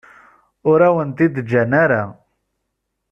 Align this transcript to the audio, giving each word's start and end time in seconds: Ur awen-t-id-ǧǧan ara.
Ur 0.69 0.79
awen-t-id-ǧǧan 0.87 1.71
ara. 1.83 2.03